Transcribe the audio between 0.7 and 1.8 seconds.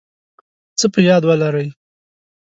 څه په یاد ولرئ